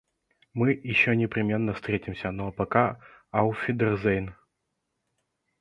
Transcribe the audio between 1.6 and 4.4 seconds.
встретимся, ну а пока, ауфидерзейн!